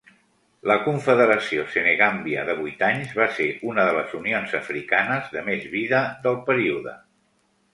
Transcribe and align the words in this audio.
La 0.69 0.75
confederació 0.85 1.65
Senegambia 1.73 2.45
de 2.47 2.55
vuit 2.61 2.81
anys 2.87 3.13
va 3.19 3.27
ser 3.41 3.47
una 3.73 3.85
de 3.89 3.93
les 3.99 4.17
unions 4.21 4.57
africanes 4.61 5.31
de 5.37 5.45
més 5.51 5.69
vida 5.77 6.01
del 6.25 6.41
període. 6.49 6.97